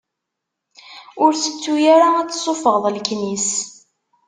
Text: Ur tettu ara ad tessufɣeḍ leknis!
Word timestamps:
Ur 1.23 1.31
tettu 1.35 1.73
ara 1.93 2.07
ad 2.17 2.29
tessufɣeḍ 2.29 2.85
leknis! 2.95 3.49